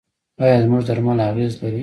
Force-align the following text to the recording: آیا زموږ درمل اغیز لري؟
آیا 0.43 0.57
زموږ 0.65 0.81
درمل 0.87 1.19
اغیز 1.29 1.53
لري؟ 1.61 1.79